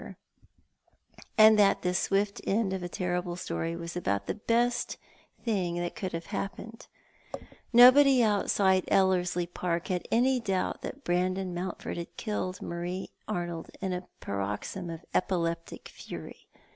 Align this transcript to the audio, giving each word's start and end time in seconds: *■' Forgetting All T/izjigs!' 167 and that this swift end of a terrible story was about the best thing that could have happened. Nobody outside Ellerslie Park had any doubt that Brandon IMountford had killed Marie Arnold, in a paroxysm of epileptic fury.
*■' 0.01 0.03
Forgetting 0.03 0.15
All 0.17 0.21
T/izjigs!' 1.37 1.37
167 1.37 1.45
and 1.45 1.59
that 1.59 1.81
this 1.83 1.99
swift 1.99 2.41
end 2.47 2.73
of 2.73 2.81
a 2.81 2.89
terrible 2.89 3.35
story 3.35 3.75
was 3.75 3.95
about 3.95 4.25
the 4.25 4.33
best 4.33 4.97
thing 5.45 5.75
that 5.75 5.95
could 5.95 6.13
have 6.13 6.25
happened. 6.25 6.87
Nobody 7.71 8.23
outside 8.23 8.85
Ellerslie 8.87 9.45
Park 9.45 9.89
had 9.89 10.07
any 10.11 10.39
doubt 10.39 10.81
that 10.81 11.03
Brandon 11.03 11.53
IMountford 11.53 11.97
had 11.97 12.17
killed 12.17 12.63
Marie 12.63 13.11
Arnold, 13.27 13.69
in 13.79 13.93
a 13.93 14.07
paroxysm 14.19 14.89
of 14.89 15.05
epileptic 15.13 15.87
fury. 15.87 16.47